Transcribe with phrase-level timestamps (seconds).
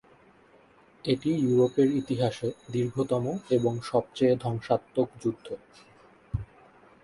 [1.05, 3.23] এটি ইউরোপের ইতিহাসে দীর্ঘতম
[3.49, 5.47] এবং সবচেয়ে ধ্বংসাত্মক যুদ্ধ।